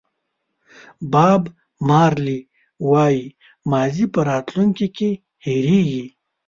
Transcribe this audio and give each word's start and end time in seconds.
باب 1.11 1.43
مارلې 1.87 2.39
وایي 2.91 3.25
ماضي 3.71 4.05
په 4.13 4.19
راتلونکي 4.29 4.87
کې 4.97 5.09
هېرېږي. 5.45 6.05